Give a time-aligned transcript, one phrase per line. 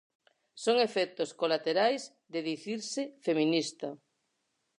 [0.63, 2.03] Son efectos colaterais
[2.33, 3.89] de dicirse feminista.